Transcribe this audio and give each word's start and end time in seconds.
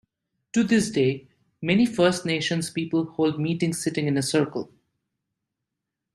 To 0.53 0.63
this 0.63 0.89
day, 0.89 1.27
many 1.61 1.85
First 1.85 2.25
Nations 2.25 2.71
people 2.71 3.05
hold 3.05 3.39
meetings 3.39 3.83
sitting 3.83 4.07
in 4.07 4.17
a 4.17 4.23
circle. 4.23 4.71